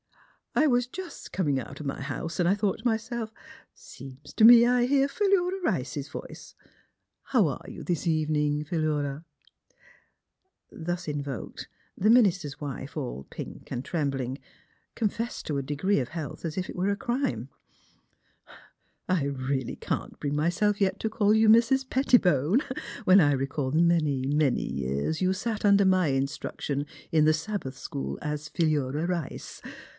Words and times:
"I 0.61 0.65
was 0.67 0.85
just 0.85 1.31
comin' 1.31 1.59
out 1.59 1.79
of 1.79 1.85
my 1.85 2.01
house, 2.01 2.39
and 2.39 2.49
I 2.49 2.55
thought 2.55 2.79
to 2.79 2.85
myself: 2.85 3.31
seems 3.73 4.33
to 4.33 4.43
me 4.43 4.65
I 4.65 4.85
hear 4.85 5.07
Philuf 5.07 5.53
a 5.53 5.61
Rice's 5.63 6.09
voice. 6.09 6.55
How 7.25 7.47
are 7.47 7.69
you 7.69 7.83
this 7.83 8.05
evening, 8.05 8.65
Phi 8.65 8.77
lura?" 8.77 9.23
Thus 10.87 11.07
invoked, 11.07 11.69
the 11.95 12.09
minister's 12.09 12.59
wife, 12.59 12.97
all 12.97 13.27
pink 13.29 13.71
and 13.71 13.85
trembling, 13.85 14.39
confessed 14.95 15.45
to 15.45 15.57
a 15.57 15.61
degree 15.63 15.99
of 15.99 16.09
health 16.09 16.43
as 16.43 16.57
if 16.57 16.67
it 16.67 16.75
were 16.75 16.89
a 16.89 16.97
crime. 16.97 17.49
*' 18.09 19.07
A 19.07 19.15
SPOT 19.15 19.15
WHERE 19.15 19.19
SPIRITS 19.19 19.37
BLEND" 19.37 19.47
37 19.49 19.49
*' 19.49 19.49
I 19.49 19.49
really 19.49 19.75
can't 19.77 20.19
bring 20.19 20.35
myself 20.35 20.81
yet 20.81 20.99
to 20.99 21.09
call 21.09 21.33
you 21.33 21.47
Missis 21.47 21.83
Pettibone, 21.85 22.59
when 23.05 23.21
I 23.21 23.31
recall 23.31 23.71
the 23.71 23.83
many, 23.83 24.25
many 24.25 24.63
years 24.69 25.21
you 25.21 25.31
sat 25.31 25.63
under 25.63 25.85
my 25.85 26.07
instruction 26.07 26.87
in 27.11 27.23
the 27.23 27.33
Sabbath 27.33 27.77
school 27.77 28.17
as 28.21 28.49
Philura 28.49 29.05
Rice. 29.05 29.61